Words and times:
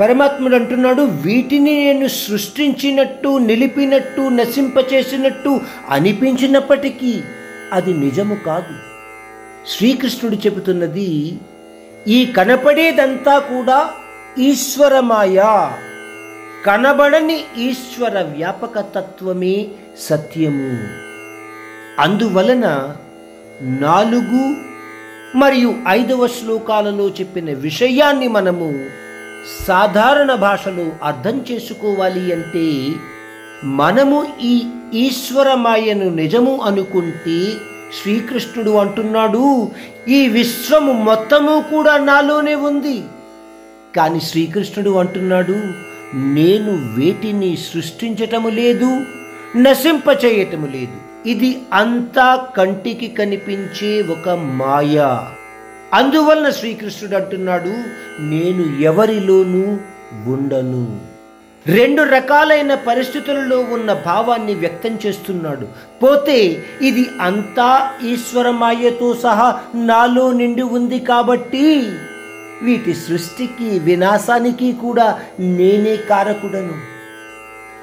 పరమాత్ముడు 0.00 0.54
అంటున్నాడు 0.54 1.02
వీటిని 1.02 1.84
నేను 1.84 2.08
సృష్టించినట్టు 2.08 3.38
నిలిపినట్టు 3.38 4.20
నశింపచేసినట్టు 4.20 5.60
అనిపించినప్పటికీ 5.90 7.20
అది 7.72 7.94
నిజము 7.94 8.34
కాదు. 8.34 8.74
శ్రీకృష్ణుడు 9.68 10.36
చెబుతున్నది 10.36 11.38
ఈ 12.08 12.26
కనపడేదంతా 12.36 13.38
కూడా 13.38 13.90
ఈశ్వరమాయ. 14.38 15.70
కనబడని 16.66 17.44
ఈశ్వర 17.58 18.20
వ్యాపక 18.20 18.80
తత్వమే 18.80 19.66
సత్యము. 19.98 20.78
అందువలన 22.00 22.96
నాలుగు 23.62 24.54
మరియు 25.38 25.74
ఐదవ 25.88 26.26
శ్లోకాలలో 26.26 27.08
చెప్పిన 27.08 27.52
విషయాన్ని 27.52 28.28
మనము 28.28 29.03
సాధారణ 29.68 30.34
భాషలో 30.34 30.92
అర్థం 31.02 31.44
చేసుకోవాలి 31.52 32.32
అంటే 32.32 32.92
మనము 33.64 34.26
ఈ 34.42 34.62
ఈశ్వరమాయను 34.94 36.08
నిజము 36.14 36.60
అనుకుంటే 36.60 37.52
శ్రీకృష్ణుడు 38.02 38.70
అంటున్నాడు 38.70 39.70
ఈ 40.08 40.28
విశ్వము 40.28 40.92
మొత్తము 40.92 41.64
కూడా 41.70 41.96
నాలోనే 41.96 42.54
ఉంది. 42.54 43.02
కానీ 43.96 44.20
శ్రీకృష్ణుడు 44.20 44.90
అంటున్నాడు 44.90 45.56
నేను 46.16 47.00
వేటిని 47.00 47.56
సృష్టించటము 47.56 48.48
లేదు 48.48 49.00
నశింపచేయటము 49.56 50.66
లేదు. 50.66 51.28
ఇది 51.28 51.62
అంతా 51.72 52.46
కంటికి 52.56 53.08
కనిపించే 53.08 54.02
ఒక 54.02 54.28
మాయ. 54.28 55.26
అందువలన 55.94 56.50
శ్రీకృష్ణుడు 56.50 57.16
అంటున్నాడు 57.16 57.72
నేను 58.20 58.82
ఎవరిలోనూ 58.82 59.64
ఉండను. 60.32 61.00
రెండు 61.66 62.02
రకాలైన 62.02 62.74
పరిస్థితులలో 62.74 63.58
ఉన్న 63.60 63.92
భావాన్ని 63.92 64.54
వ్యక్తం 64.54 64.98
చేస్తున్నాడు. 65.06 65.66
పోతే 66.02 66.64
ఇది 66.82 67.06
అంతా 67.20 67.90
ఈశ్వరమాయతో 68.04 69.14
సహా 69.14 69.60
నాలో 69.74 70.32
నిండి 70.32 70.62
ఉంది 70.62 71.00
కాబట్టి 71.00 71.92
వీటి 72.62 72.94
సృష్టికి 72.94 73.78
వినాశానికి 73.78 74.72
కూడా 74.72 75.20
నేనే 75.38 75.96
కారకుడను. 75.96 76.74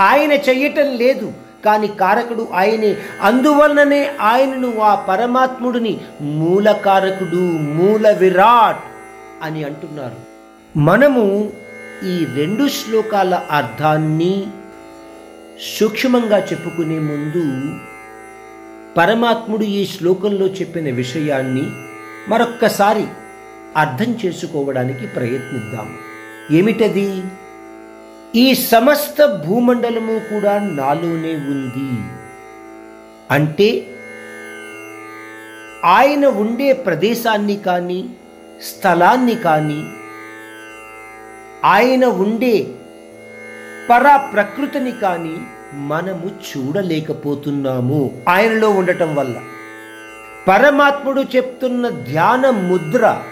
ఆయన 0.00 0.32
చెయ్యటం 0.32 0.96
లేదు. 0.96 1.32
కానీ 1.64 1.88
కారకుడు 1.88 2.48
ఆయనే. 2.54 2.96
అందువలననే 3.22 4.10
ఆయనను 4.20 4.80
ఆ 4.80 4.94
పరమాత్ముడిని 4.94 6.00
మూల 6.20 6.72
కారకుడు 6.72 7.40
మూల 7.58 8.10
విరాట్ 8.10 8.84
అని 9.42 9.64
అంటున్నారు. 9.64 10.34
మనము 10.78 11.52
ఈ 12.04 12.26
రెండు 12.34 12.68
శ్లోకాల 12.68 13.40
అర్థాన్ని 13.50 14.46
సూక్ష్మంగా 15.78 16.38
చెప్పుకునే 16.38 16.98
ముందు 16.98 17.76
పరమాత్ముడు 18.96 19.62
ఈ 19.62 19.86
శ్లోకంలో 19.86 20.46
చెప్పిన 20.46 20.94
విషయాన్ని 20.94 21.62
మరొక్కసారి 22.28 23.06
అర్థం 23.76 24.18
చేసుకోవడానికి 24.24 25.06
ప్రయత్నిద్దాం. 25.06 25.96
ఏమిటది? 26.50 27.22
ఈ 28.36 28.54
సమస్త 28.54 29.26
భూమండలము 29.46 30.18
కూడా 30.18 30.58
నాలోనే 30.58 31.32
ఉంది. 31.32 31.90
అంటే 33.30 33.68
ఆయన 35.84 36.26
ఉండే 36.26 36.72
ప్రదేశాన్ని 36.72 37.56
కానీ 37.56 38.08
స్థలాన్ని 38.62 39.34
కానీ 39.34 39.86
ఆయన 41.64 42.04
ఉండే 42.04 42.74
పరా 43.90 44.16
ప్రకృతిని 44.16 44.92
కానీ 44.92 45.36
మనము 45.74 46.30
చూడలేకపోతున్నాము 46.48 48.00
ఆయనలో 48.28 48.70
ఉండటం 48.70 49.14
వల్ల. 49.14 49.36
పరమాత్ముడు 50.48 51.20
చెప్తున్న 51.20 51.88
ధ్యాన 51.88 52.50
ముద్ర 52.50 53.22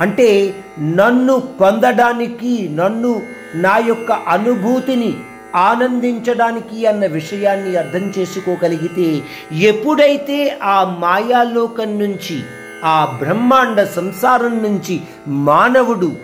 అంటే 0.00 0.54
నన్ను 0.78 1.40
పొందడానికి 1.60 2.68
నన్ను 2.72 3.22
నా 3.54 3.78
యొక్క 3.78 4.12
అనుభూతిని 4.12 5.16
ఆనందించడానికి 5.54 6.86
అన్న 6.86 7.06
విషయాన్ని 7.06 7.76
అర్థం 7.76 8.12
చేసుకోగలిగితే 8.18 9.22
ఎప్పుడైతే 9.52 10.58
ఆ 10.62 10.98
మాయాలోకం 10.98 11.98
నుంచి 11.98 12.42
ఆ 12.84 13.16
బ్రహ్మాండ 13.18 13.82
సంసారం 13.82 14.62
నుంచి 14.62 15.00
మానవుడు 15.28 16.16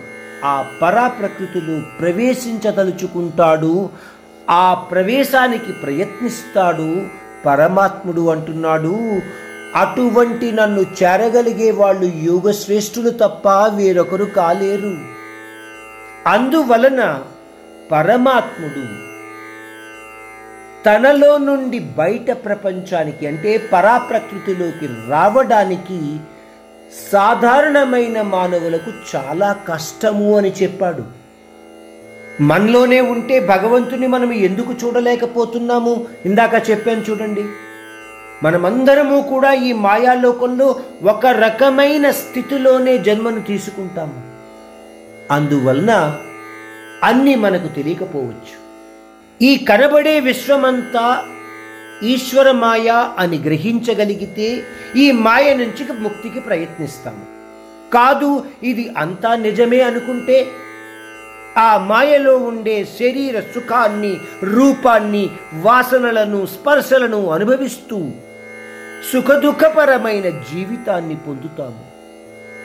ఆ 0.43 0.65
పరాప్రకృతిలో 0.81 1.81
ప్రవేశించదలుచుకుంటాడు 1.99 3.89
ఆ 4.49 4.73
ప్రవేశానికి 4.73 5.71
ప్రయత్నిస్తాడు 5.71 7.01
పరమాత్ముడు 7.45 8.21
అంటున్నాడు 8.21 9.21
అటువంటి 9.75 10.51
నన్ను 10.51 10.81
చేరగలిగే 11.03 11.71
వాళ్ళు 11.71 12.05
యోగశ్రేష్ఠులు 12.05 13.09
తప్ప 13.09 13.47
వేరొకరు 13.47 14.25
కాలేరు. 14.25 15.18
అందువలన 16.29 17.21
పరమాత్ముడు 17.91 19.09
తనలో 20.85 21.37
నుండి 21.37 21.79
బయట 21.79 22.31
ప్రపంచానికి 22.31 23.27
అంటే 23.27 23.57
పరాప్రకృతిలోకి 23.57 24.89
రావడానికి 25.09 26.17
సాధారణమైన 27.11 28.21
మానవులకు 28.21 28.91
చాలా 29.15 29.53
కష్టము 29.67 30.37
అని 30.37 30.51
చెప్పాడు. 30.51 31.03
మనలోనే 32.41 33.01
ఉంటే 33.01 33.39
భగవంతుని 33.39 34.07
మనం 34.07 34.31
ఎందుకు 34.31 34.73
చూడలేకపోతున్నాము? 34.73 36.07
ఇందాక 36.25 36.69
చెప్పాను 36.69 37.01
చూడండి. 37.09 37.45
మనమందరము 38.43 39.21
కూడా 39.21 39.53
ఈ 39.53 39.73
మాయాలోకంలో 39.73 40.75
ఒక 41.03 41.25
రకమైన 41.25 42.11
స్థితిలోనే 42.11 42.97
జన్మను 42.97 43.41
తీసుకుంటాము. 43.41 44.28
అందువలన 45.31 46.17
అన్నీ 47.03 47.35
మనకు 47.35 47.67
తెలియకపోవచ్చు. 47.67 48.59
ఈ 49.41 49.57
కనబడే 49.57 50.19
విశ్వమంతా 50.19 51.23
ఈశ్వర 52.03 52.51
మాయ 52.51 53.13
అని 53.17 53.37
గ్రహించగలిగితే 53.37 54.63
ఈ 54.95 55.11
మాయ 55.11 55.53
నుంచి 55.53 55.99
ముక్తికి 55.99 56.39
ప్రయత్నిస్తాము. 56.39 57.25
కాదు 57.93 58.45
ఇది 58.63 58.93
అంతా 58.97 59.35
నిజమే 59.35 59.81
అనుకుంటే 59.81 60.47
ఆ 61.57 61.77
మాయలో 61.77 62.37
ఉండే 62.37 62.87
శరీర 62.99 63.39
సుఖాన్ని 63.39 64.17
రూపాన్ని 64.43 65.29
వాసనలను 65.53 66.45
స్పర్శలను 66.45 67.29
అనుభవిస్తూ 67.29 68.09
సుఖదుఖపరమైన 69.13 70.29
జీవితాన్ని 70.29 71.15
పొందుతాము. 71.15 71.85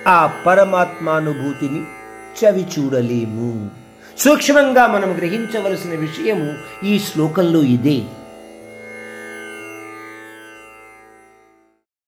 ఆ 0.09 0.43
పరమాత్మానుభూతిని 0.47 1.85
చవి 2.45 2.67
చూడలేము. 2.79 3.71
సూక్ష్మంగా 4.19 4.87
మనం 4.87 5.17
గ్రహించవలసిన 5.17 5.91
విషయము 5.91 6.55
ఈ 6.85 6.99
శ్లోకంలో 6.99 7.63
ఇదే. 7.63 8.03